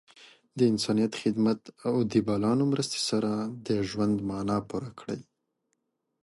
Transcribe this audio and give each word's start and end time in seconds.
د 0.57 0.59
انسانیت 0.71 1.13
خدمت 1.21 1.59
او 1.87 1.95
د 2.11 2.13
بلانو 2.27 2.63
مرستې 2.71 2.99
سره 3.09 3.31
د 3.67 3.69
ژوند 3.89 4.15
معنا 4.29 4.57
پوره 4.69 4.91
کړئ. 4.99 5.19